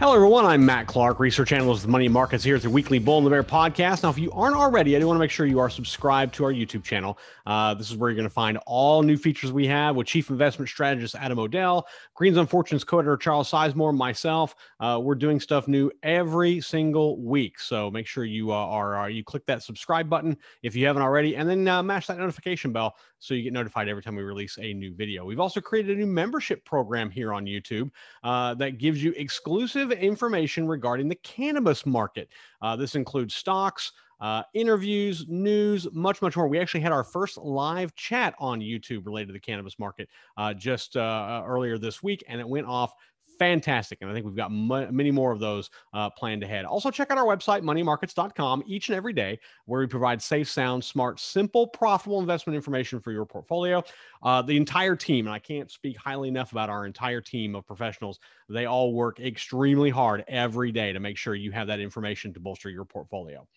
Hello, 0.00 0.14
everyone. 0.14 0.46
I'm 0.46 0.64
Matt 0.64 0.86
Clark, 0.86 1.20
research 1.20 1.52
analyst 1.52 1.82
the 1.82 1.88
Money 1.88 2.08
Markets 2.08 2.42
here 2.42 2.56
at 2.56 2.62
the 2.62 2.70
weekly 2.70 2.98
Bull 2.98 3.18
and 3.18 3.26
the 3.26 3.30
Bear 3.30 3.42
podcast. 3.42 4.02
Now, 4.02 4.08
if 4.08 4.16
you 4.16 4.32
aren't 4.32 4.56
already, 4.56 4.96
I 4.96 4.98
do 4.98 5.06
want 5.06 5.16
to 5.16 5.20
make 5.20 5.30
sure 5.30 5.44
you 5.44 5.58
are 5.58 5.68
subscribed 5.68 6.32
to 6.36 6.44
our 6.44 6.54
YouTube 6.54 6.82
channel. 6.82 7.18
Uh, 7.44 7.74
this 7.74 7.90
is 7.90 7.98
where 7.98 8.08
you're 8.08 8.16
going 8.16 8.26
to 8.26 8.32
find 8.32 8.56
all 8.64 9.02
new 9.02 9.18
features 9.18 9.52
we 9.52 9.66
have 9.66 9.96
with 9.96 10.06
Chief 10.06 10.30
Investment 10.30 10.70
Strategist 10.70 11.16
Adam 11.16 11.38
O'Dell, 11.38 11.86
Green 12.14 12.32
Zone 12.32 12.46
Fortunes 12.46 12.82
co-editor 12.82 13.18
Charles 13.18 13.50
Sizemore, 13.50 13.94
myself. 13.94 14.54
Uh, 14.80 14.98
we're 15.02 15.14
doing 15.14 15.38
stuff 15.38 15.68
new 15.68 15.90
every 16.02 16.62
single 16.62 17.20
week, 17.20 17.60
so 17.60 17.90
make 17.90 18.06
sure 18.06 18.24
you 18.24 18.52
uh, 18.52 18.56
are, 18.56 19.02
uh, 19.02 19.06
you 19.06 19.22
click 19.22 19.44
that 19.44 19.62
subscribe 19.62 20.08
button 20.08 20.34
if 20.62 20.74
you 20.74 20.86
haven't 20.86 21.02
already, 21.02 21.36
and 21.36 21.46
then 21.46 21.68
uh, 21.68 21.82
mash 21.82 22.06
that 22.06 22.16
notification 22.16 22.72
bell 22.72 22.96
so 23.20 23.34
you 23.34 23.42
get 23.42 23.52
notified 23.52 23.86
every 23.86 24.02
time 24.02 24.16
we 24.16 24.22
release 24.22 24.58
a 24.58 24.72
new 24.72 24.94
video. 24.94 25.26
We've 25.26 25.40
also 25.40 25.60
created 25.60 25.98
a 25.98 26.00
new 26.00 26.06
membership 26.06 26.64
program 26.64 27.10
here 27.10 27.34
on 27.34 27.44
YouTube 27.44 27.90
uh, 28.24 28.54
that 28.54 28.78
gives 28.78 29.04
you 29.04 29.12
exclusive 29.16 29.89
information 29.98 30.66
regarding 30.66 31.08
the 31.08 31.16
cannabis 31.16 31.86
market. 31.86 32.28
Uh, 32.62 32.76
this 32.76 32.94
includes 32.94 33.34
stocks. 33.34 33.92
Uh, 34.20 34.42
interviews, 34.52 35.24
news, 35.28 35.88
much, 35.92 36.20
much 36.20 36.36
more. 36.36 36.46
We 36.46 36.58
actually 36.60 36.80
had 36.80 36.92
our 36.92 37.02
first 37.02 37.38
live 37.38 37.94
chat 37.94 38.34
on 38.38 38.60
YouTube 38.60 39.06
related 39.06 39.28
to 39.28 39.32
the 39.32 39.40
cannabis 39.40 39.78
market 39.78 40.10
uh, 40.36 40.52
just 40.52 40.94
uh, 40.98 41.42
earlier 41.46 41.78
this 41.78 42.02
week, 42.02 42.22
and 42.28 42.38
it 42.38 42.46
went 42.46 42.66
off 42.66 42.92
fantastic. 43.40 43.98
And 44.02 44.10
I 44.10 44.12
think 44.12 44.26
we've 44.26 44.36
got 44.36 44.50
m- 44.50 44.94
many 44.94 45.10
more 45.10 45.32
of 45.32 45.40
those 45.40 45.70
uh, 45.94 46.10
planned 46.10 46.42
ahead. 46.42 46.66
Also, 46.66 46.90
check 46.90 47.10
out 47.10 47.16
our 47.16 47.24
website, 47.24 47.62
moneymarkets.com, 47.62 48.62
each 48.66 48.90
and 48.90 48.96
every 48.96 49.14
day, 49.14 49.38
where 49.64 49.80
we 49.80 49.86
provide 49.86 50.20
safe, 50.20 50.46
sound, 50.46 50.84
smart, 50.84 51.18
simple, 51.18 51.66
profitable 51.66 52.20
investment 52.20 52.54
information 52.54 53.00
for 53.00 53.12
your 53.12 53.24
portfolio. 53.24 53.82
Uh, 54.22 54.42
the 54.42 54.58
entire 54.58 54.94
team, 54.94 55.26
and 55.26 55.34
I 55.34 55.38
can't 55.38 55.70
speak 55.70 55.96
highly 55.96 56.28
enough 56.28 56.52
about 56.52 56.68
our 56.68 56.84
entire 56.84 57.22
team 57.22 57.54
of 57.54 57.66
professionals, 57.66 58.20
they 58.50 58.66
all 58.66 58.92
work 58.92 59.18
extremely 59.20 59.88
hard 59.88 60.22
every 60.28 60.70
day 60.70 60.92
to 60.92 61.00
make 61.00 61.16
sure 61.16 61.34
you 61.34 61.50
have 61.50 61.66
that 61.68 61.80
information 61.80 62.34
to 62.34 62.40
bolster 62.40 62.68
your 62.68 62.84
portfolio 62.84 63.48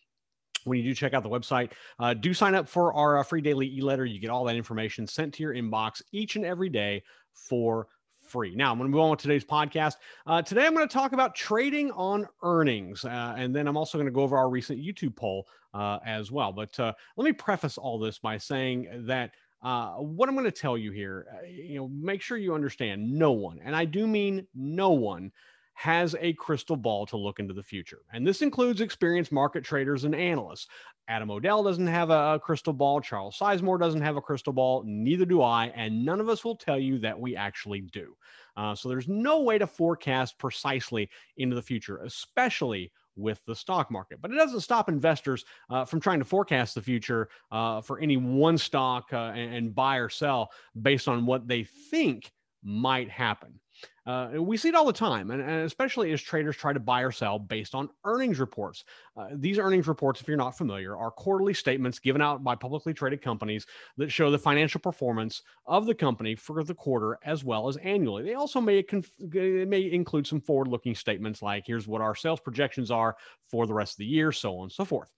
when 0.63 0.77
you 0.77 0.83
do 0.85 0.95
check 0.95 1.13
out 1.13 1.23
the 1.23 1.29
website, 1.29 1.71
uh, 1.99 2.13
do 2.13 2.33
sign 2.33 2.55
up 2.55 2.69
for 2.69 2.93
our 2.93 3.17
uh, 3.17 3.23
free 3.23 3.41
daily 3.41 3.67
e 3.67 3.81
letter. 3.81 4.05
You 4.05 4.17
get 4.17 4.29
all 4.29 4.45
that 4.45 4.55
information 4.55 5.05
sent 5.05 5.33
to 5.33 5.43
your 5.43 5.53
inbox 5.53 6.01
each 6.13 6.37
and 6.37 6.45
every 6.45 6.69
day 6.69 7.03
for 7.33 7.87
free. 8.33 8.55
Now, 8.55 8.71
I'm 8.71 8.79
going 8.79 8.89
to 8.89 8.91
move 8.91 9.01
on 9.01 9.11
with 9.11 9.19
today's 9.19 9.45
podcast. 9.45 9.97
Uh, 10.25 10.41
today, 10.41 10.65
I'm 10.65 10.73
going 10.73 10.87
to 10.87 10.91
talk 10.91 11.13
about 11.13 11.35
trading 11.35 11.91
on 11.91 12.27
earnings. 12.41 13.05
Uh, 13.05 13.35
and 13.37 13.55
then 13.55 13.67
I'm 13.67 13.77
also 13.77 13.99
going 13.99 14.07
to 14.07 14.11
go 14.11 14.21
over 14.21 14.35
our 14.35 14.49
recent 14.49 14.79
YouTube 14.79 15.15
poll 15.15 15.47
uh, 15.75 15.99
as 16.03 16.31
well. 16.31 16.51
But 16.51 16.77
uh, 16.79 16.93
let 17.15 17.25
me 17.25 17.31
preface 17.31 17.77
all 17.77 17.99
this 17.99 18.17
by 18.17 18.39
saying 18.39 19.05
that. 19.05 19.31
Uh, 19.61 19.93
what 19.93 20.27
I'm 20.27 20.35
going 20.35 20.43
to 20.43 20.51
tell 20.51 20.77
you 20.77 20.91
here, 20.91 21.25
uh, 21.33 21.47
you 21.47 21.75
know, 21.75 21.87
make 21.87 22.21
sure 22.21 22.37
you 22.37 22.53
understand 22.53 23.09
no 23.09 23.31
one, 23.31 23.61
and 23.63 23.73
I 23.73 23.85
do 23.85 24.05
mean 24.05 24.45
no 24.53 24.89
one, 24.89 25.31
has 25.73 26.15
a 26.19 26.33
crystal 26.33 26.77
ball 26.77 27.05
to 27.07 27.17
look 27.17 27.39
into 27.39 27.53
the 27.53 27.63
future. 27.63 28.01
And 28.13 28.25
this 28.25 28.41
includes 28.41 28.81
experienced 28.81 29.31
market 29.31 29.63
traders 29.63 30.03
and 30.03 30.15
analysts. 30.15 30.67
Adam 31.07 31.31
O'Dell 31.31 31.63
doesn't 31.63 31.87
have 31.87 32.09
a, 32.09 32.39
crystal 32.39 32.73
ball. 32.73 33.01
Charles 33.01 33.37
Sizemore 33.37 33.79
doesn't 33.79 34.01
have 34.01 34.15
a 34.15 34.21
crystal 34.21 34.53
ball. 34.53 34.83
Neither 34.85 35.25
do 35.25 35.41
I. 35.41 35.67
And 35.75 36.05
none 36.05 36.19
of 36.21 36.29
us 36.29 36.45
will 36.45 36.55
tell 36.55 36.79
you 36.79 36.99
that 36.99 37.19
we 37.19 37.35
actually 37.35 37.81
do. 37.81 38.15
Uh, 38.55 38.75
so 38.75 38.87
there's 38.87 39.07
no 39.07 39.41
way 39.41 39.57
to 39.57 39.67
forecast 39.67 40.37
precisely 40.37 41.09
into 41.37 41.55
the 41.55 41.61
future, 41.61 41.97
especially 42.03 42.91
with 43.15 43.41
the 43.45 43.55
stock 43.55 43.91
market. 43.91 44.21
But 44.21 44.31
it 44.31 44.35
doesn't 44.35 44.61
stop 44.61 44.89
investors 44.89 45.43
uh, 45.69 45.85
from 45.85 45.99
trying 45.99 46.19
to 46.19 46.25
forecast 46.25 46.75
the 46.75 46.81
future 46.81 47.29
uh, 47.51 47.81
for 47.81 47.99
any 47.99 48.17
one 48.17 48.57
stock 48.57 49.11
uh, 49.11 49.31
and 49.35 49.75
buy 49.75 49.97
or 49.97 50.09
sell 50.09 50.51
based 50.81 51.07
on 51.07 51.25
what 51.25 51.47
they 51.47 51.63
think 51.63 52.31
might 52.63 53.09
happen. 53.09 53.59
Uh, 54.05 54.31
we 54.37 54.57
see 54.57 54.67
it 54.67 54.75
all 54.75 54.85
the 54.85 54.91
time, 54.91 55.31
and, 55.31 55.41
and, 55.41 55.65
especially 55.65 56.11
as 56.11 56.21
traders 56.21 56.57
try 56.57 56.73
to 56.73 56.79
buy 56.79 57.01
or 57.01 57.11
sell 57.11 57.39
based 57.39 57.73
on 57.73 57.89
earnings 58.03 58.39
reports. 58.39 58.83
Uh, 59.15 59.27
these 59.35 59.57
earnings 59.57 59.87
reports, 59.87 60.19
if 60.19 60.27
you're 60.27 60.35
not 60.35 60.57
familiar, 60.57 60.97
are 60.97 61.09
quarterly 61.09 61.53
statements 61.53 61.99
given 61.99 62.21
out 62.21 62.43
by 62.43 62.53
publicly 62.53 62.93
traded 62.93 63.21
companies 63.21 63.65
that 63.95 64.11
show 64.11 64.29
the 64.29 64.37
financial 64.37 64.81
performance 64.81 65.41
of 65.67 65.85
the 65.85 65.95
company 65.95 66.35
for 66.35 66.63
the 66.65 66.75
quarter 66.75 67.17
as 67.23 67.45
well 67.45 67.69
as 67.69 67.77
annually. 67.77 68.23
They 68.23 68.33
also 68.33 68.59
may, 68.59 68.83
conf- 68.83 69.11
may 69.19 69.89
include 69.91 70.27
some 70.27 70.41
forward 70.41 70.67
looking 70.67 70.95
statements 70.95 71.41
like, 71.41 71.63
here's 71.65 71.87
what 71.87 72.01
our 72.01 72.15
sales 72.15 72.41
projections 72.41 72.91
are 72.91 73.15
for 73.49 73.65
the 73.65 73.73
rest 73.73 73.93
of 73.93 73.97
the 73.99 74.05
year, 74.05 74.33
so 74.33 74.57
on 74.57 74.63
and 74.63 74.71
so 74.71 74.83
forth. 74.83 75.11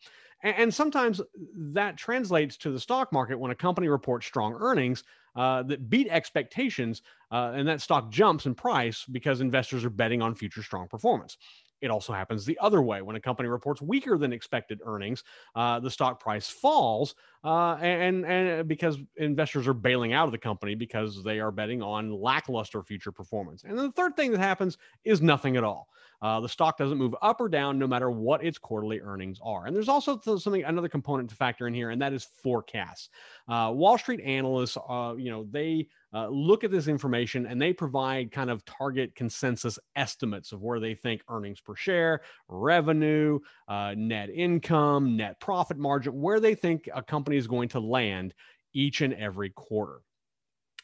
And, 0.44 0.72
sometimes 0.72 1.22
that 1.56 1.98
translates 1.98 2.56
to 2.58 2.70
the 2.70 2.80
stock 2.80 3.12
market 3.12 3.40
when 3.40 3.50
a 3.50 3.56
company 3.56 3.88
reports 3.88 4.28
strong 4.28 4.56
earnings 4.60 5.04
uh, 5.36 5.64
that 5.64 5.90
beat 5.90 6.08
expectations, 6.10 7.02
uh, 7.32 7.52
and 7.56 7.68
that 7.68 7.82
stock 7.82 8.12
jumps 8.12 8.46
in 8.46 8.56
price 8.56 9.06
because 9.12 9.42
investors 9.42 9.84
are 9.86 9.90
betting 9.90 10.22
on 10.22 10.36
future 10.36 10.64
strong 10.64 10.88
performance. 10.88 11.38
It 11.82 11.92
also 11.92 12.14
happens 12.14 12.46
the 12.46 12.58
other 12.62 12.82
way. 12.82 13.02
When 13.02 13.16
a 13.16 13.22
company 13.22 13.50
reports 13.50 13.82
weaker 13.82 14.18
than 14.18 14.34
expected 14.34 14.80
earnings, 14.86 15.24
uh, 15.56 15.80
the 15.80 15.92
stock 15.92 16.20
price 16.20 16.50
falls, 16.50 17.16
uh, 17.46 17.76
and 17.76 18.26
and 18.26 18.68
because 18.68 18.98
investors 19.18 19.68
are 19.68 19.74
bailing 19.74 20.14
out 20.14 20.26
of 20.26 20.32
the 20.32 20.38
company 20.38 20.74
because 20.74 21.24
they 21.24 21.40
are 21.40 21.52
betting 21.52 21.82
on 21.82 22.12
lackluster 22.12 22.82
future 22.82 23.12
performance. 23.12 23.64
And 23.64 23.78
then 23.78 23.86
the 23.86 23.92
third 23.92 24.16
thing 24.16 24.32
that 24.32 24.40
happens 24.40 24.78
is 25.04 25.22
nothing 25.22 25.56
at 25.56 25.64
all. 25.64 25.88
Uh, 26.22 26.40
the 26.40 26.50
stock 26.50 26.78
doesn't 26.78 26.98
move 26.98 27.14
up 27.22 27.40
or 27.40 27.50
down 27.50 27.78
no 27.78 27.86
matter 27.86 28.10
what 28.10 28.44
its 28.44 28.58
quarterly 28.58 29.00
earnings 29.00 29.38
are. 29.44 29.68
And 29.68 29.76
there's 29.76 29.90
also 29.90 30.20
something 30.38 30.64
another 30.64 30.90
component 30.90 31.30
to 31.30 31.36
factor 31.36 31.68
in 31.68 31.74
here, 31.74 31.92
and 31.92 32.02
that 32.02 32.14
is 32.14 32.24
forecasts. 32.24 33.10
Uh, 33.48 33.72
Wall 33.76 33.98
Street 33.98 34.22
analysts, 34.22 34.78
uh, 34.90 35.14
you 35.18 35.30
know, 35.30 35.46
they 35.52 35.88
uh, 36.16 36.30
look 36.30 36.64
at 36.64 36.72
this 36.72 36.88
information 36.88 37.46
and 37.46 37.62
they 37.62 37.74
provide 37.74 38.32
kind 38.32 38.50
of 38.50 38.64
target 38.64 39.14
consensus 39.16 39.78
estimates 39.98 40.54
of 40.54 40.64
where 40.64 40.80
they 40.80 40.96
think 40.96 41.22
earnings 41.30 41.60
per 41.60 41.76
share, 41.76 42.22
revenue, 42.48 43.38
uh, 43.68 43.94
net 43.98 44.30
income, 44.30 45.18
net 45.18 45.38
profit 45.42 45.78
margin, 45.78 46.20
where 46.22 46.40
they 46.40 46.56
think 46.56 46.88
a 46.96 47.04
company 47.04 47.35
is 47.36 47.48
going 47.48 47.70
to 47.70 47.80
land 47.80 48.34
each 48.74 49.02
and 49.02 49.14
every 49.14 49.50
quarter. 49.52 50.02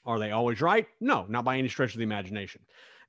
Are 0.06 0.20
they 0.20 0.32
always 0.32 0.62
right? 0.62 0.88
No, 1.00 1.26
not 1.30 1.46
by 1.46 1.58
any 1.58 1.70
stretch 1.70 1.94
of 1.94 1.98
the 1.98 2.04
imagination. 2.04 2.62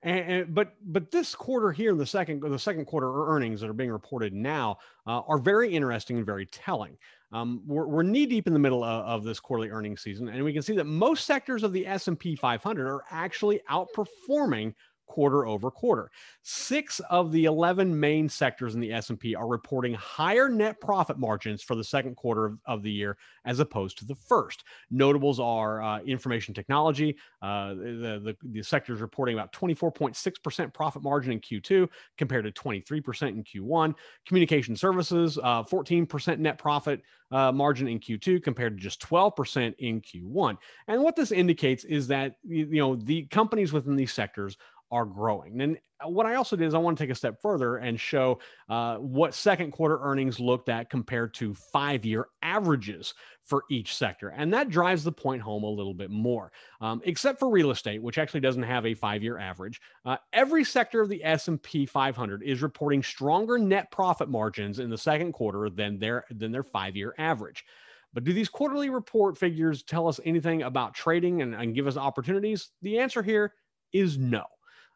And, 0.02 0.32
and, 0.32 0.54
but 0.54 0.74
but 0.84 1.10
this 1.10 1.34
quarter 1.34 1.70
here, 1.70 1.94
the 1.94 2.04
second 2.04 2.40
the 2.40 2.58
second 2.58 2.86
quarter 2.86 3.28
earnings 3.28 3.60
that 3.60 3.70
are 3.70 3.74
being 3.74 3.92
reported 3.92 4.32
now 4.32 4.78
uh, 5.06 5.20
are 5.20 5.38
very 5.38 5.72
interesting 5.72 6.16
and 6.16 6.26
very 6.26 6.46
telling. 6.46 6.96
Um, 7.30 7.62
we're, 7.66 7.86
we're 7.86 8.02
knee 8.02 8.26
deep 8.26 8.46
in 8.46 8.52
the 8.52 8.58
middle 8.58 8.84
of, 8.84 9.06
of, 9.06 9.24
this 9.24 9.40
quarterly 9.40 9.70
earnings 9.70 10.02
season, 10.02 10.28
and 10.28 10.44
we 10.44 10.52
can 10.52 10.60
see 10.60 10.76
that 10.76 10.84
most 10.84 11.24
sectors 11.24 11.62
of 11.62 11.72
the 11.72 11.86
S 11.86 12.08
and 12.08 12.18
P 12.18 12.36
500 12.36 12.86
are 12.86 13.04
actually 13.10 13.62
outperforming 13.70 14.74
quarter 15.12 15.46
over 15.46 15.70
quarter. 15.70 16.10
Six 16.40 16.98
of 17.10 17.32
the 17.32 17.44
11 17.44 18.00
main 18.00 18.30
sectors 18.30 18.74
in 18.74 18.80
the 18.80 18.90
S&P 18.94 19.34
are 19.34 19.46
reporting 19.46 19.92
higher 19.92 20.48
net 20.48 20.80
profit 20.80 21.18
margins 21.18 21.62
for 21.62 21.74
the 21.74 21.84
second 21.84 22.16
quarter 22.16 22.46
of, 22.46 22.58
of 22.64 22.82
the 22.82 22.90
year 22.90 23.18
as 23.44 23.60
opposed 23.60 23.98
to 23.98 24.06
the 24.06 24.14
first. 24.14 24.64
Notables 24.90 25.38
are 25.38 25.82
uh, 25.82 26.00
information 26.00 26.54
technology. 26.54 27.14
Uh, 27.42 27.74
the, 27.74 28.22
the, 28.24 28.36
the 28.52 28.62
sector 28.62 28.94
is 28.94 29.02
reporting 29.02 29.34
about 29.34 29.52
24.6% 29.52 30.72
profit 30.72 31.02
margin 31.02 31.32
in 31.32 31.40
Q2 31.40 31.86
compared 32.16 32.44
to 32.46 32.50
23% 32.50 33.28
in 33.28 33.44
Q1. 33.44 33.94
Communication 34.26 34.74
services, 34.76 35.38
uh, 35.42 35.62
14% 35.62 36.38
net 36.38 36.56
profit 36.56 37.02
uh, 37.32 37.50
margin 37.50 37.88
in 37.88 37.98
Q2 37.98 38.42
compared 38.42 38.76
to 38.76 38.82
just 38.82 39.00
12% 39.00 39.74
in 39.78 40.00
Q1. 40.00 40.56
And 40.86 41.02
what 41.02 41.16
this 41.16 41.32
indicates 41.32 41.84
is 41.84 42.06
that 42.08 42.36
you 42.46 42.66
know 42.66 42.94
the 42.94 43.24
companies 43.26 43.72
within 43.72 43.96
these 43.96 44.12
sectors 44.12 44.56
are 44.92 45.06
growing. 45.06 45.60
And 45.60 45.78
uh, 46.04 46.08
what 46.08 46.26
I 46.26 46.34
also 46.34 46.54
did 46.54 46.66
is 46.66 46.74
I 46.74 46.78
want 46.78 46.98
to 46.98 47.02
take 47.02 47.10
a 47.10 47.14
step 47.14 47.40
further 47.40 47.78
and 47.78 47.98
show 47.98 48.38
uh, 48.68 48.96
what 48.96 49.34
second 49.34 49.72
quarter 49.72 49.98
earnings 50.02 50.38
looked 50.38 50.68
at 50.68 50.90
compared 50.90 51.32
to 51.34 51.54
five 51.54 52.04
year 52.04 52.28
averages 52.42 53.14
for 53.44 53.64
each 53.70 53.96
sector. 53.96 54.28
And 54.28 54.52
that 54.52 54.68
drives 54.68 55.02
the 55.02 55.10
point 55.10 55.40
home 55.40 55.64
a 55.64 55.68
little 55.68 55.94
bit 55.94 56.10
more. 56.10 56.52
Um, 56.80 57.00
except 57.04 57.40
for 57.40 57.50
real 57.50 57.70
estate, 57.70 58.02
which 58.02 58.18
actually 58.18 58.40
doesn't 58.40 58.62
have 58.62 58.86
a 58.86 58.94
five 58.94 59.22
year 59.22 59.38
average, 59.38 59.80
uh, 60.04 60.18
every 60.32 60.62
sector 60.62 61.00
of 61.00 61.08
the 61.08 61.24
S&P 61.24 61.86
500 61.86 62.42
is 62.42 62.62
reporting 62.62 63.02
stronger 63.02 63.58
net 63.58 63.90
profit 63.90 64.28
margins 64.28 64.78
in 64.78 64.90
the 64.90 64.98
second 64.98 65.32
quarter 65.32 65.70
than 65.70 65.98
their, 65.98 66.24
than 66.30 66.52
their 66.52 66.62
five 66.62 66.94
year 66.94 67.14
average. 67.18 67.64
But 68.12 68.24
do 68.24 68.34
these 68.34 68.50
quarterly 68.50 68.90
report 68.90 69.38
figures 69.38 69.82
tell 69.82 70.06
us 70.06 70.20
anything 70.26 70.64
about 70.64 70.92
trading 70.92 71.40
and, 71.40 71.54
and 71.54 71.74
give 71.74 71.86
us 71.86 71.96
opportunities? 71.96 72.68
The 72.82 72.98
answer 72.98 73.22
here 73.22 73.54
is 73.94 74.18
no. 74.18 74.44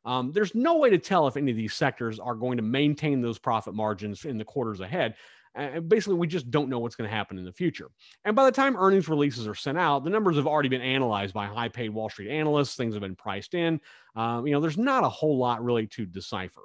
Um, 0.06 0.32
there's 0.32 0.54
no 0.54 0.76
way 0.76 0.88
to 0.88 0.98
tell 0.98 1.26
if 1.26 1.36
any 1.36 1.50
of 1.50 1.56
these 1.56 1.74
sectors 1.74 2.18
are 2.18 2.36
going 2.36 2.56
to 2.56 2.62
maintain 2.62 3.20
those 3.20 3.38
profit 3.38 3.74
margins 3.74 4.24
in 4.24 4.38
the 4.38 4.44
quarters 4.44 4.80
ahead. 4.80 5.16
And 5.56 5.88
basically, 5.88 6.16
we 6.16 6.26
just 6.26 6.50
don't 6.50 6.68
know 6.68 6.78
what's 6.78 6.94
going 6.94 7.08
to 7.10 7.16
happen 7.16 7.38
in 7.38 7.44
the 7.44 7.52
future. 7.52 7.90
And 8.24 8.36
by 8.36 8.44
the 8.44 8.52
time 8.52 8.76
earnings 8.76 9.08
releases 9.08 9.48
are 9.48 9.54
sent 9.54 9.78
out, 9.78 10.04
the 10.04 10.10
numbers 10.10 10.36
have 10.36 10.46
already 10.46 10.68
been 10.68 10.82
analyzed 10.82 11.34
by 11.34 11.46
high 11.46 11.68
paid 11.68 11.88
Wall 11.88 12.08
Street 12.08 12.30
analysts. 12.30 12.76
Things 12.76 12.94
have 12.94 13.00
been 13.00 13.16
priced 13.16 13.54
in. 13.54 13.80
Um, 14.14 14.46
you 14.46 14.52
know, 14.52 14.60
there's 14.60 14.78
not 14.78 15.02
a 15.02 15.08
whole 15.08 15.38
lot 15.38 15.64
really 15.64 15.86
to 15.88 16.06
decipher. 16.06 16.62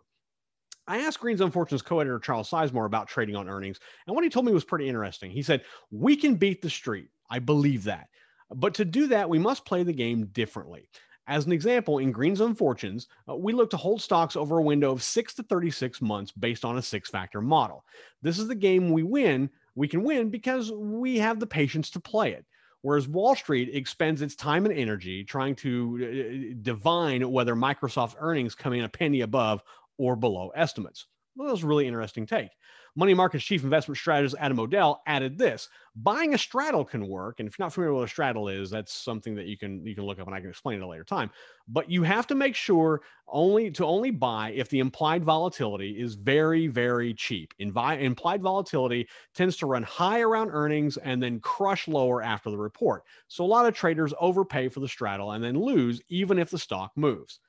I 0.87 0.99
asked 0.99 1.19
Green 1.19 1.37
Zone 1.37 1.51
Fortunes 1.51 1.81
co 1.81 1.99
editor 2.01 2.19
Charles 2.19 2.49
Sizemore 2.49 2.85
about 2.85 3.07
trading 3.07 3.35
on 3.35 3.47
earnings. 3.47 3.79
And 4.05 4.15
what 4.15 4.25
he 4.25 4.29
told 4.29 4.45
me 4.45 4.51
was 4.51 4.65
pretty 4.65 4.89
interesting. 4.89 5.31
He 5.31 5.41
said, 5.41 5.63
We 5.89 6.15
can 6.15 6.35
beat 6.35 6.61
the 6.61 6.69
street. 6.69 7.09
I 7.29 7.39
believe 7.39 7.85
that. 7.85 8.07
But 8.53 8.73
to 8.75 8.85
do 8.85 9.07
that, 9.07 9.29
we 9.29 9.39
must 9.39 9.65
play 9.65 9.83
the 9.83 9.93
game 9.93 10.25
differently. 10.27 10.89
As 11.27 11.45
an 11.45 11.51
example, 11.51 11.99
in 11.99 12.11
Green 12.11 12.35
Zone 12.35 12.55
Fortunes, 12.55 13.07
uh, 13.29 13.35
we 13.35 13.53
look 13.53 13.69
to 13.69 13.77
hold 13.77 14.01
stocks 14.01 14.35
over 14.35 14.57
a 14.57 14.63
window 14.63 14.91
of 14.91 15.03
6 15.03 15.33
to 15.35 15.43
36 15.43 16.01
months 16.01 16.31
based 16.31 16.65
on 16.65 16.77
a 16.77 16.81
six 16.81 17.09
factor 17.09 17.41
model. 17.41 17.85
This 18.21 18.39
is 18.39 18.47
the 18.47 18.55
game 18.55 18.89
we 18.89 19.03
win. 19.03 19.49
We 19.75 19.87
can 19.87 20.03
win 20.03 20.29
because 20.29 20.71
we 20.71 21.17
have 21.19 21.39
the 21.39 21.47
patience 21.47 21.89
to 21.91 21.99
play 21.99 22.33
it. 22.33 22.45
Whereas 22.81 23.07
Wall 23.07 23.35
Street 23.35 23.69
expends 23.73 24.23
its 24.23 24.35
time 24.35 24.65
and 24.65 24.75
energy 24.75 25.23
trying 25.23 25.55
to 25.57 26.53
uh, 26.53 26.55
divine 26.63 27.29
whether 27.31 27.55
Microsoft 27.55 28.15
earnings 28.17 28.55
come 28.55 28.73
in 28.73 28.83
a 28.83 28.89
penny 28.89 29.21
above 29.21 29.61
or 29.97 30.15
below 30.15 30.49
estimates. 30.55 31.05
Well, 31.35 31.47
that 31.47 31.53
was 31.53 31.63
a 31.63 31.67
really 31.67 31.87
interesting 31.87 32.25
take. 32.25 32.51
Money 32.93 33.13
Market's 33.13 33.45
chief 33.45 33.63
investment 33.63 33.97
strategist 33.97 34.35
Adam 34.37 34.59
O'Dell 34.59 35.01
added 35.07 35.37
this: 35.37 35.69
buying 35.95 36.33
a 36.33 36.37
straddle 36.37 36.83
can 36.83 37.07
work. 37.07 37.39
And 37.39 37.47
if 37.47 37.57
you're 37.57 37.63
not 37.65 37.71
familiar 37.73 37.93
with 37.93 38.01
what 38.01 38.05
a 38.09 38.09
straddle 38.09 38.49
is, 38.49 38.69
that's 38.69 38.93
something 38.93 39.33
that 39.35 39.45
you 39.45 39.57
can 39.57 39.85
you 39.85 39.95
can 39.95 40.03
look 40.03 40.19
up 40.19 40.27
and 40.27 40.35
I 40.35 40.41
can 40.41 40.49
explain 40.49 40.79
at 40.81 40.83
a 40.83 40.87
later 40.87 41.05
time. 41.05 41.31
But 41.69 41.89
you 41.89 42.03
have 42.03 42.27
to 42.27 42.35
make 42.35 42.53
sure 42.53 43.01
only 43.29 43.71
to 43.71 43.85
only 43.85 44.11
buy 44.11 44.51
if 44.51 44.67
the 44.67 44.79
implied 44.79 45.23
volatility 45.23 46.01
is 46.01 46.15
very, 46.15 46.67
very 46.67 47.13
cheap. 47.13 47.53
Invi- 47.61 48.01
implied 48.01 48.41
volatility 48.41 49.07
tends 49.33 49.55
to 49.57 49.67
run 49.67 49.83
high 49.83 50.19
around 50.19 50.49
earnings 50.51 50.97
and 50.97 51.23
then 51.23 51.39
crush 51.39 51.87
lower 51.87 52.21
after 52.21 52.51
the 52.51 52.57
report. 52.57 53.03
So 53.29 53.45
a 53.45 53.47
lot 53.47 53.65
of 53.65 53.73
traders 53.73 54.13
overpay 54.19 54.67
for 54.67 54.81
the 54.81 54.89
straddle 54.89 55.31
and 55.31 55.41
then 55.41 55.57
lose 55.57 56.01
even 56.09 56.37
if 56.37 56.49
the 56.49 56.59
stock 56.59 56.91
moves 56.97 57.39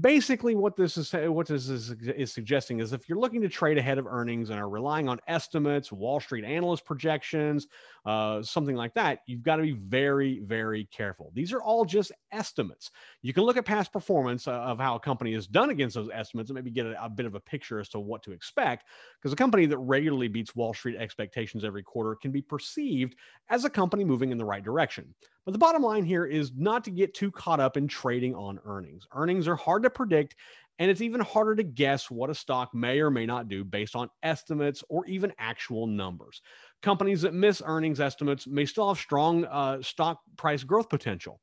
basically 0.00 0.54
what 0.54 0.74
this 0.74 0.96
is 0.96 1.12
what 1.12 1.46
this 1.46 1.68
is, 1.68 1.90
is 1.90 2.32
suggesting 2.32 2.80
is 2.80 2.92
if 2.92 3.08
you're 3.08 3.18
looking 3.18 3.42
to 3.42 3.48
trade 3.48 3.76
ahead 3.76 3.98
of 3.98 4.06
earnings 4.06 4.50
and 4.50 4.58
are 4.58 4.68
relying 4.68 5.08
on 5.08 5.18
estimates 5.28 5.92
wall 5.92 6.18
street 6.18 6.44
analyst 6.44 6.84
projections 6.86 7.66
uh, 8.04 8.42
something 8.42 8.76
like 8.76 8.94
that 8.94 9.20
you've 9.26 9.42
got 9.42 9.56
to 9.56 9.62
be 9.62 9.72
very 9.72 10.40
very 10.40 10.88
careful. 10.92 11.30
These 11.34 11.52
are 11.52 11.62
all 11.62 11.84
just 11.84 12.12
estimates. 12.32 12.90
You 13.22 13.32
can 13.32 13.44
look 13.44 13.56
at 13.56 13.64
past 13.64 13.92
performance 13.92 14.48
uh, 14.48 14.52
of 14.52 14.78
how 14.78 14.96
a 14.96 15.00
company 15.00 15.32
has 15.34 15.46
done 15.46 15.70
against 15.70 15.94
those 15.94 16.08
estimates 16.12 16.50
and 16.50 16.54
maybe 16.54 16.70
get 16.70 16.86
a, 16.86 17.04
a 17.04 17.08
bit 17.08 17.26
of 17.26 17.34
a 17.34 17.40
picture 17.40 17.78
as 17.78 17.88
to 17.90 18.00
what 18.00 18.22
to 18.24 18.32
expect 18.32 18.84
because 19.20 19.32
a 19.32 19.36
company 19.36 19.66
that 19.66 19.78
regularly 19.78 20.28
beats 20.28 20.54
wall 20.56 20.74
street 20.74 20.96
expectations 20.96 21.64
every 21.64 21.82
quarter 21.82 22.14
can 22.14 22.30
be 22.30 22.42
perceived 22.42 23.14
as 23.50 23.64
a 23.64 23.70
company 23.70 24.04
moving 24.04 24.32
in 24.32 24.38
the 24.38 24.44
right 24.44 24.64
direction. 24.64 25.14
But 25.44 25.52
the 25.52 25.58
bottom 25.58 25.82
line 25.82 26.04
here 26.04 26.24
is 26.24 26.52
not 26.56 26.84
to 26.84 26.90
get 26.90 27.14
too 27.14 27.30
caught 27.32 27.58
up 27.58 27.76
in 27.76 27.88
trading 27.88 28.34
on 28.34 28.60
earnings. 28.64 29.06
Earnings 29.12 29.48
are 29.48 29.56
hard 29.56 29.82
to 29.82 29.90
predict, 29.90 30.36
and 30.78 30.90
it's 30.90 31.00
even 31.00 31.20
harder 31.20 31.54
to 31.56 31.62
guess 31.62 32.10
what 32.10 32.30
a 32.30 32.34
stock 32.34 32.74
may 32.74 33.00
or 33.00 33.10
may 33.10 33.26
not 33.26 33.48
do 33.48 33.64
based 33.64 33.94
on 33.94 34.08
estimates 34.22 34.82
or 34.88 35.06
even 35.06 35.32
actual 35.38 35.86
numbers. 35.86 36.40
Companies 36.82 37.22
that 37.22 37.34
miss 37.34 37.62
earnings 37.64 38.00
estimates 38.00 38.46
may 38.46 38.64
still 38.64 38.88
have 38.88 38.98
strong 38.98 39.44
uh, 39.44 39.80
stock 39.82 40.20
price 40.36 40.64
growth 40.64 40.88
potential. 40.88 41.40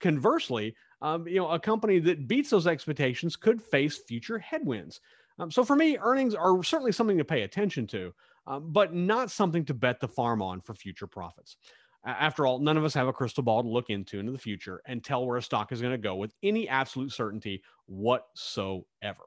Conversely, 0.00 0.74
um, 1.02 1.26
you 1.26 1.36
know, 1.36 1.48
a 1.48 1.58
company 1.58 1.98
that 1.98 2.28
beats 2.28 2.50
those 2.50 2.66
expectations 2.66 3.36
could 3.36 3.60
face 3.60 3.98
future 4.06 4.38
headwinds. 4.38 5.00
Um, 5.38 5.50
so 5.50 5.64
for 5.64 5.76
me, 5.76 5.98
earnings 5.98 6.34
are 6.34 6.62
certainly 6.62 6.92
something 6.92 7.18
to 7.18 7.24
pay 7.24 7.42
attention 7.42 7.86
to, 7.88 8.12
um, 8.46 8.72
but 8.72 8.94
not 8.94 9.30
something 9.30 9.64
to 9.66 9.74
bet 9.74 10.00
the 10.00 10.08
farm 10.08 10.42
on 10.42 10.60
for 10.60 10.74
future 10.74 11.06
profits. 11.06 11.56
After 12.04 12.46
all, 12.46 12.58
none 12.60 12.76
of 12.76 12.84
us 12.84 12.94
have 12.94 13.08
a 13.08 13.12
crystal 13.12 13.42
ball 13.42 13.62
to 13.62 13.68
look 13.68 13.90
into 13.90 14.18
into 14.18 14.32
the 14.32 14.38
future 14.38 14.80
and 14.86 15.02
tell 15.02 15.26
where 15.26 15.36
a 15.36 15.42
stock 15.42 15.72
is 15.72 15.80
going 15.80 15.92
to 15.92 15.98
go 15.98 16.14
with 16.14 16.32
any 16.42 16.68
absolute 16.68 17.12
certainty 17.12 17.62
whatsoever. 17.86 19.24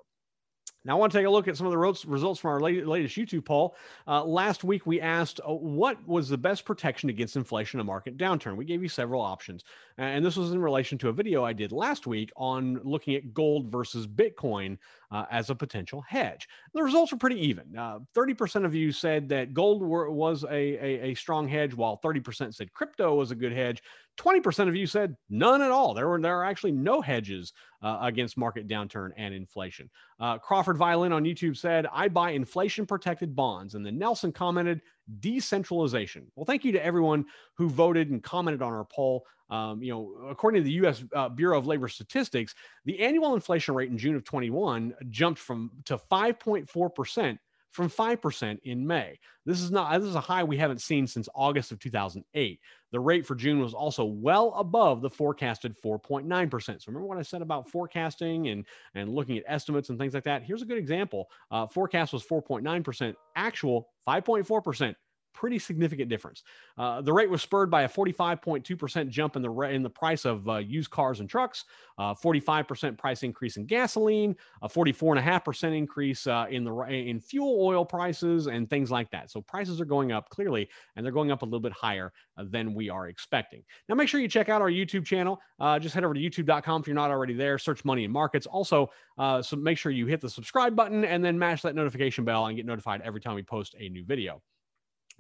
Now, 0.83 0.93
I 0.93 0.99
want 0.99 1.11
to 1.11 1.17
take 1.17 1.27
a 1.27 1.29
look 1.29 1.47
at 1.47 1.55
some 1.55 1.67
of 1.67 1.71
the 1.71 1.77
results 1.77 2.39
from 2.39 2.51
our 2.51 2.59
latest 2.59 3.15
YouTube 3.15 3.45
poll. 3.45 3.75
Uh, 4.07 4.23
last 4.23 4.63
week, 4.63 4.87
we 4.87 4.99
asked 4.99 5.39
uh, 5.47 5.53
what 5.53 5.97
was 6.07 6.27
the 6.27 6.37
best 6.37 6.65
protection 6.65 7.09
against 7.09 7.35
inflation 7.35 7.79
and 7.79 7.85
market 7.85 8.17
downturn. 8.17 8.55
We 8.55 8.65
gave 8.65 8.81
you 8.81 8.89
several 8.89 9.21
options. 9.21 9.63
And 9.99 10.25
this 10.25 10.37
was 10.37 10.51
in 10.51 10.59
relation 10.59 10.97
to 10.99 11.09
a 11.09 11.13
video 11.13 11.43
I 11.43 11.53
did 11.53 11.71
last 11.71 12.07
week 12.07 12.31
on 12.35 12.79
looking 12.83 13.13
at 13.13 13.31
gold 13.31 13.71
versus 13.71 14.07
Bitcoin 14.07 14.79
uh, 15.11 15.25
as 15.29 15.51
a 15.51 15.55
potential 15.55 16.01
hedge. 16.01 16.47
The 16.73 16.81
results 16.81 17.11
were 17.11 17.19
pretty 17.19 17.39
even. 17.45 17.77
Uh, 17.77 17.99
30% 18.15 18.65
of 18.65 18.73
you 18.73 18.91
said 18.91 19.29
that 19.29 19.53
gold 19.53 19.83
were, 19.83 20.09
was 20.09 20.43
a, 20.45 20.49
a, 20.49 21.11
a 21.11 21.13
strong 21.13 21.47
hedge, 21.47 21.75
while 21.75 21.99
30% 22.03 22.55
said 22.55 22.73
crypto 22.73 23.13
was 23.13 23.29
a 23.29 23.35
good 23.35 23.53
hedge. 23.53 23.83
20% 24.17 24.67
of 24.67 24.75
you 24.75 24.85
said 24.85 25.15
none 25.29 25.61
at 25.61 25.71
all. 25.71 25.93
There 25.93 26.07
were 26.07 26.19
there 26.19 26.37
are 26.37 26.45
actually 26.45 26.73
no 26.73 27.01
hedges 27.01 27.53
uh, 27.81 27.99
against 28.01 28.37
market 28.37 28.67
downturn 28.67 29.11
and 29.17 29.33
inflation. 29.33 29.89
Uh, 30.19 30.37
Crawford 30.37 30.77
Violin 30.77 31.11
on 31.11 31.23
YouTube 31.23 31.57
said, 31.57 31.87
I 31.91 32.07
buy 32.07 32.31
inflation 32.31 32.85
protected 32.85 33.35
bonds. 33.35 33.75
And 33.75 33.85
then 33.85 33.97
Nelson 33.97 34.31
commented, 34.31 34.81
decentralization. 35.19 36.27
Well, 36.35 36.45
thank 36.45 36.63
you 36.63 36.71
to 36.73 36.85
everyone 36.85 37.25
who 37.55 37.69
voted 37.69 38.11
and 38.11 38.21
commented 38.21 38.61
on 38.61 38.73
our 38.73 38.85
poll. 38.85 39.25
Um, 39.49 39.83
you 39.83 39.91
know, 39.91 40.29
according 40.29 40.61
to 40.61 40.65
the 40.65 40.73
U.S. 40.73 41.03
Uh, 41.13 41.27
Bureau 41.27 41.57
of 41.57 41.67
Labor 41.67 41.89
Statistics, 41.89 42.55
the 42.85 42.99
annual 43.01 43.35
inflation 43.35 43.75
rate 43.75 43.89
in 43.89 43.97
June 43.97 44.15
of 44.15 44.23
21 44.23 44.93
jumped 45.09 45.39
from 45.39 45.71
to 45.85 45.97
5.4 45.97 46.95
percent 46.95 47.39
from 47.71 47.89
5% 47.89 48.59
in 48.63 48.85
May. 48.85 49.17
This 49.45 49.61
is 49.61 49.71
not 49.71 49.99
this 49.99 50.09
is 50.09 50.15
a 50.15 50.21
high 50.21 50.43
we 50.43 50.57
haven't 50.57 50.81
seen 50.81 51.07
since 51.07 51.27
August 51.33 51.71
of 51.71 51.79
2008. 51.79 52.59
The 52.91 52.99
rate 52.99 53.25
for 53.25 53.35
June 53.35 53.59
was 53.59 53.73
also 53.73 54.05
well 54.05 54.53
above 54.55 55.01
the 55.01 55.09
forecasted 55.09 55.75
4.9%. 55.83 56.61
So 56.63 56.77
remember 56.87 57.07
what 57.07 57.17
I 57.17 57.23
said 57.23 57.41
about 57.41 57.69
forecasting 57.69 58.49
and 58.49 58.65
and 58.93 59.09
looking 59.09 59.37
at 59.37 59.43
estimates 59.47 59.89
and 59.89 59.97
things 59.97 60.13
like 60.13 60.25
that. 60.25 60.43
Here's 60.43 60.61
a 60.61 60.65
good 60.65 60.77
example. 60.77 61.29
Uh, 61.49 61.65
forecast 61.67 62.13
was 62.13 62.23
4.9%, 62.23 63.15
actual 63.35 63.89
5.4% 64.07 64.95
pretty 65.33 65.59
significant 65.59 66.09
difference. 66.09 66.43
Uh, 66.77 67.01
the 67.01 67.11
rate 67.11 67.29
was 67.29 67.41
spurred 67.41 67.69
by 67.69 67.83
a 67.83 67.89
45.2% 67.89 69.09
jump 69.09 69.35
in 69.35 69.41
the 69.41 69.51
in 69.61 69.83
the 69.83 69.89
price 69.89 70.25
of 70.25 70.47
uh, 70.47 70.57
used 70.57 70.89
cars 70.89 71.19
and 71.19 71.29
trucks, 71.29 71.65
uh, 71.97 72.13
45% 72.13 72.97
price 72.97 73.23
increase 73.23 73.57
in 73.57 73.65
gasoline, 73.65 74.35
a 74.61 74.69
44.5% 74.69 75.77
increase 75.77 76.27
uh, 76.27 76.45
in 76.49 76.63
the 76.63 76.73
in 76.83 77.19
fuel 77.19 77.57
oil 77.65 77.85
prices 77.85 78.47
and 78.47 78.69
things 78.69 78.91
like 78.91 79.09
that. 79.11 79.31
So 79.31 79.41
prices 79.41 79.79
are 79.81 79.85
going 79.85 80.11
up 80.11 80.29
clearly, 80.29 80.69
and 80.95 81.05
they're 81.05 81.13
going 81.13 81.31
up 81.31 81.41
a 81.41 81.45
little 81.45 81.59
bit 81.59 81.73
higher 81.73 82.11
uh, 82.37 82.45
than 82.49 82.73
we 82.73 82.89
are 82.89 83.07
expecting. 83.07 83.63
Now, 83.89 83.95
make 83.95 84.07
sure 84.07 84.19
you 84.19 84.27
check 84.27 84.49
out 84.49 84.61
our 84.61 84.71
YouTube 84.71 85.05
channel. 85.05 85.39
Uh, 85.59 85.79
just 85.79 85.93
head 85.95 86.03
over 86.03 86.13
to 86.13 86.19
YouTube.com 86.19 86.81
if 86.81 86.87
you're 86.87 86.95
not 86.95 87.11
already 87.11 87.33
there. 87.33 87.57
Search 87.57 87.85
Money 87.85 88.03
and 88.03 88.13
Markets. 88.13 88.47
Also, 88.47 88.89
so 89.17 89.55
make 89.55 89.77
sure 89.77 89.91
you 89.91 90.07
hit 90.07 90.21
the 90.21 90.29
subscribe 90.29 90.75
button 90.75 91.05
and 91.05 91.23
then 91.23 91.37
mash 91.37 91.61
that 91.61 91.75
notification 91.75 92.25
bell 92.25 92.47
and 92.47 92.57
get 92.57 92.65
notified 92.65 93.01
every 93.01 93.21
time 93.21 93.35
we 93.35 93.43
post 93.43 93.75
a 93.79 93.89
new 93.89 94.03
video. 94.03 94.41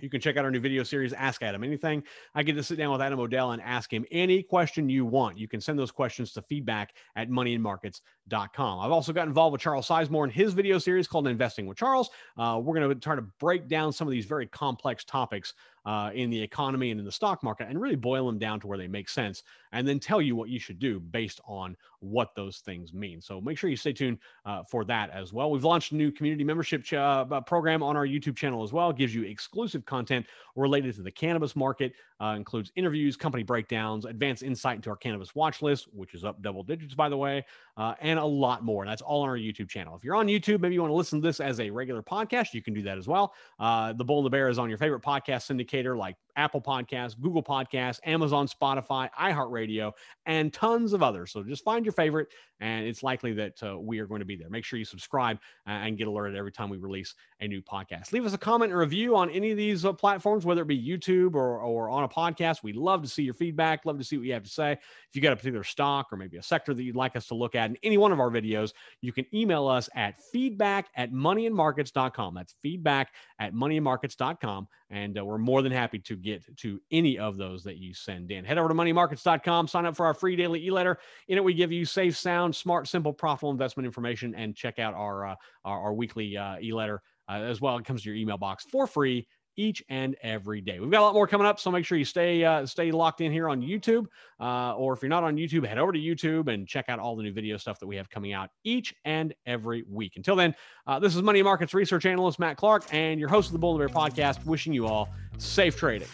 You 0.01 0.09
can 0.09 0.19
check 0.19 0.35
out 0.35 0.45
our 0.45 0.51
new 0.51 0.59
video 0.59 0.83
series, 0.83 1.13
Ask 1.13 1.43
Adam 1.43 1.63
Anything. 1.63 2.03
I 2.33 2.43
get 2.43 2.55
to 2.55 2.63
sit 2.63 2.77
down 2.77 2.91
with 2.91 3.01
Adam 3.01 3.19
O'Dell 3.19 3.51
and 3.51 3.61
ask 3.61 3.93
him 3.93 4.05
any 4.11 4.41
question 4.41 4.89
you 4.89 5.05
want. 5.05 5.37
You 5.37 5.47
can 5.47 5.61
send 5.61 5.77
those 5.77 5.91
questions 5.91 6.33
to 6.33 6.41
feedback 6.41 6.95
at 7.15 7.29
moneyandmarkets.com. 7.29 8.79
I've 8.79 8.91
also 8.91 9.13
got 9.13 9.27
involved 9.27 9.53
with 9.53 9.61
Charles 9.61 9.87
Sizemore 9.87 10.23
in 10.23 10.31
his 10.31 10.53
video 10.53 10.79
series 10.79 11.07
called 11.07 11.27
Investing 11.27 11.67
with 11.67 11.77
Charles. 11.77 12.09
Uh, 12.37 12.59
we're 12.63 12.75
going 12.75 12.89
to 12.89 12.95
try 12.95 13.15
to 13.15 13.21
break 13.39 13.67
down 13.67 13.93
some 13.93 14.07
of 14.07 14.11
these 14.11 14.25
very 14.25 14.47
complex 14.47 15.03
topics 15.03 15.53
uh, 15.85 16.11
in 16.13 16.29
the 16.29 16.41
economy 16.41 16.91
and 16.91 16.99
in 16.99 17.05
the 17.05 17.11
stock 17.11 17.43
market 17.43 17.67
and 17.69 17.79
really 17.79 17.95
boil 17.95 18.25
them 18.25 18.37
down 18.37 18.59
to 18.59 18.67
where 18.67 18.77
they 18.77 18.87
make 18.87 19.09
sense 19.09 19.43
and 19.71 19.87
then 19.87 19.99
tell 19.99 20.21
you 20.21 20.35
what 20.35 20.49
you 20.49 20.59
should 20.59 20.79
do 20.79 20.99
based 20.99 21.39
on 21.45 21.75
what 21.99 22.33
those 22.35 22.57
things 22.57 22.93
mean. 22.93 23.21
So 23.21 23.39
make 23.39 23.57
sure 23.57 23.69
you 23.69 23.75
stay 23.75 23.93
tuned 23.93 24.17
uh, 24.45 24.63
for 24.63 24.83
that 24.85 25.11
as 25.11 25.31
well. 25.31 25.51
We've 25.51 25.63
launched 25.63 25.91
a 25.91 25.95
new 25.95 26.11
community 26.11 26.43
membership 26.43 26.83
ch- 26.83 26.93
uh, 26.93 27.41
program 27.41 27.83
on 27.83 27.95
our 27.95 28.05
YouTube 28.05 28.35
channel 28.35 28.63
as 28.63 28.73
well. 28.73 28.89
It 28.89 28.97
gives 28.97 29.13
you 29.13 29.23
exclusive 29.23 29.85
content 29.85 30.25
related 30.55 30.95
to 30.95 31.03
the 31.03 31.11
cannabis 31.11 31.55
market, 31.55 31.93
uh, 32.19 32.33
includes 32.35 32.71
interviews, 32.75 33.15
company 33.15 33.43
breakdowns, 33.43 34.05
advanced 34.05 34.43
insight 34.43 34.75
into 34.77 34.89
our 34.89 34.95
cannabis 34.95 35.35
watch 35.35 35.61
list, 35.61 35.87
which 35.93 36.13
is 36.13 36.25
up 36.25 36.41
double 36.41 36.63
digits, 36.63 36.95
by 36.95 37.07
the 37.07 37.17
way, 37.17 37.45
uh, 37.77 37.93
and 38.01 38.19
a 38.19 38.25
lot 38.25 38.63
more. 38.63 38.85
That's 38.85 39.01
all 39.01 39.21
on 39.21 39.29
our 39.29 39.37
YouTube 39.37 39.69
channel. 39.69 39.95
If 39.95 40.03
you're 40.03 40.15
on 40.15 40.27
YouTube, 40.27 40.59
maybe 40.59 40.73
you 40.73 40.81
want 40.81 40.91
to 40.91 40.95
listen 40.95 41.21
to 41.21 41.27
this 41.27 41.39
as 41.39 41.59
a 41.59 41.69
regular 41.69 42.03
podcast, 42.03 42.53
you 42.53 42.61
can 42.61 42.73
do 42.73 42.81
that 42.83 42.97
as 42.97 43.07
well. 43.07 43.33
Uh, 43.59 43.93
the 43.93 44.03
Bull 44.03 44.19
and 44.19 44.25
the 44.25 44.29
Bear 44.29 44.49
is 44.49 44.59
on 44.59 44.69
your 44.69 44.77
favorite 44.77 45.01
podcast 45.01 45.43
syndicator 45.71 45.97
like 45.97 46.15
Apple 46.35 46.61
Podcasts, 46.61 47.19
Google 47.19 47.43
Podcasts, 47.43 47.99
Amazon, 48.05 48.47
Spotify, 48.47 49.09
iHeartRadio, 49.19 49.91
and 50.25 50.53
tons 50.53 50.93
of 50.93 51.03
others. 51.03 51.31
So 51.31 51.43
just 51.43 51.63
find 51.63 51.85
your 51.85 51.93
favorite, 51.93 52.27
and 52.59 52.85
it's 52.85 53.03
likely 53.03 53.33
that 53.33 53.61
uh, 53.63 53.77
we 53.77 53.99
are 53.99 54.05
going 54.05 54.19
to 54.19 54.25
be 54.25 54.35
there. 54.35 54.49
Make 54.49 54.65
sure 54.65 54.79
you 54.79 54.85
subscribe 54.85 55.37
uh, 55.67 55.71
and 55.71 55.97
get 55.97 56.07
alerted 56.07 56.35
every 56.35 56.51
time 56.51 56.69
we 56.69 56.77
release 56.77 57.15
a 57.39 57.47
new 57.47 57.61
podcast. 57.61 58.11
Leave 58.11 58.25
us 58.25 58.33
a 58.33 58.37
comment 58.37 58.71
or 58.71 58.77
review 58.77 59.15
on 59.15 59.29
any 59.29 59.51
of 59.51 59.57
these 59.57 59.85
uh, 59.85 59.93
platforms, 59.93 60.45
whether 60.45 60.61
it 60.61 60.67
be 60.67 60.79
YouTube 60.79 61.35
or, 61.35 61.59
or 61.59 61.89
on 61.89 62.03
a 62.03 62.09
podcast. 62.09 62.63
We 62.63 62.73
love 62.73 63.01
to 63.01 63.07
see 63.07 63.23
your 63.23 63.33
feedback, 63.33 63.85
love 63.85 63.97
to 63.97 64.03
see 64.03 64.17
what 64.17 64.25
you 64.25 64.33
have 64.33 64.43
to 64.43 64.49
say. 64.49 64.73
If 64.73 65.15
you 65.15 65.21
got 65.21 65.33
a 65.33 65.35
particular 65.35 65.63
stock 65.63 66.11
or 66.11 66.17
maybe 66.17 66.37
a 66.37 66.43
sector 66.43 66.73
that 66.73 66.83
you'd 66.83 66.95
like 66.95 67.15
us 67.15 67.27
to 67.27 67.35
look 67.35 67.55
at 67.55 67.69
in 67.69 67.77
any 67.83 67.97
one 67.97 68.11
of 68.11 68.19
our 68.19 68.29
videos, 68.29 68.73
you 69.01 69.11
can 69.11 69.25
email 69.33 69.67
us 69.67 69.89
at 69.95 70.21
feedback 70.31 70.89
at 70.95 71.11
moneyandmarkets.com. 71.11 72.35
That's 72.35 72.55
feedback 72.61 73.13
at 73.39 73.53
moneyandmarkets.com. 73.53 74.67
And 74.89 75.17
uh, 75.17 75.25
we're 75.25 75.37
more 75.37 75.61
than 75.61 75.71
happy 75.71 75.99
to 75.99 76.17
get 76.21 76.57
to 76.57 76.81
any 76.91 77.17
of 77.17 77.37
those 77.37 77.63
that 77.63 77.77
you 77.77 77.93
send 77.93 78.31
in. 78.31 78.45
Head 78.45 78.57
over 78.57 78.69
to 78.69 78.75
moneymarkets.com, 78.75 79.67
sign 79.67 79.85
up 79.85 79.95
for 79.95 80.05
our 80.05 80.13
free 80.13 80.35
daily 80.35 80.65
e 80.65 80.71
letter. 80.71 80.99
In 81.27 81.37
it, 81.37 81.43
we 81.43 81.53
give 81.53 81.71
you 81.71 81.85
safe, 81.85 82.17
sound, 82.17 82.55
smart, 82.55 82.87
simple, 82.87 83.13
profitable 83.13 83.51
investment 83.51 83.85
information 83.85 84.35
and 84.35 84.55
check 84.55 84.79
out 84.79 84.93
our, 84.93 85.27
uh, 85.27 85.35
our, 85.65 85.81
our, 85.81 85.93
weekly 85.93 86.37
uh, 86.37 86.57
e 86.61 86.73
letter 86.73 87.01
uh, 87.29 87.33
as 87.33 87.61
well. 87.61 87.77
It 87.77 87.85
comes 87.85 88.03
to 88.03 88.09
your 88.09 88.17
email 88.17 88.37
box 88.37 88.65
for 88.69 88.87
free 88.87 89.27
each 89.55 89.83
and 89.89 90.15
every 90.21 90.61
day. 90.61 90.79
We've 90.79 90.89
got 90.91 91.01
a 91.01 91.05
lot 91.05 91.13
more 91.13 91.27
coming 91.27 91.47
up, 91.47 91.59
so 91.59 91.71
make 91.71 91.85
sure 91.85 91.97
you 91.97 92.05
stay 92.05 92.43
uh, 92.43 92.65
stay 92.65 92.91
locked 92.91 93.21
in 93.21 93.31
here 93.31 93.49
on 93.49 93.61
YouTube. 93.61 94.05
Uh, 94.39 94.75
or 94.75 94.93
if 94.93 95.01
you're 95.01 95.09
not 95.09 95.23
on 95.23 95.35
YouTube, 95.35 95.65
head 95.65 95.77
over 95.77 95.91
to 95.91 95.99
YouTube 95.99 96.47
and 96.47 96.67
check 96.67 96.85
out 96.89 96.99
all 96.99 97.15
the 97.15 97.23
new 97.23 97.33
video 97.33 97.57
stuff 97.57 97.79
that 97.79 97.87
we 97.87 97.95
have 97.95 98.09
coming 98.09 98.33
out 98.33 98.49
each 98.63 98.93
and 99.05 99.33
every 99.45 99.83
week. 99.89 100.13
Until 100.15 100.35
then, 100.35 100.55
uh, 100.87 100.99
this 100.99 101.15
is 101.15 101.21
Money 101.21 101.43
Markets 101.43 101.73
research 101.73 102.05
analyst 102.05 102.39
Matt 102.39 102.57
Clark 102.57 102.85
and 102.91 103.19
your 103.19 103.29
host 103.29 103.47
of 103.47 103.53
the 103.53 103.59
Bull 103.59 103.79
and 103.79 103.79
Bear 103.79 104.03
podcast, 104.03 104.45
wishing 104.45 104.73
you 104.73 104.87
all 104.87 105.09
safe 105.37 105.77
trading. 105.77 106.07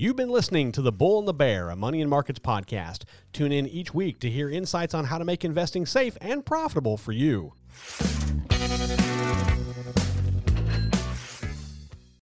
You've 0.00 0.14
been 0.14 0.30
listening 0.30 0.70
to 0.72 0.80
The 0.80 0.92
Bull 0.92 1.18
and 1.18 1.26
the 1.26 1.34
Bear, 1.34 1.70
a 1.70 1.76
Money 1.76 2.00
and 2.00 2.08
Markets 2.08 2.38
podcast. 2.38 3.02
Tune 3.32 3.50
in 3.50 3.66
each 3.66 3.92
week 3.92 4.20
to 4.20 4.30
hear 4.30 4.48
insights 4.48 4.94
on 4.94 5.06
how 5.06 5.18
to 5.18 5.24
make 5.24 5.44
investing 5.44 5.86
safe 5.86 6.16
and 6.20 6.46
profitable 6.46 6.96
for 6.96 7.10
you. 7.10 7.52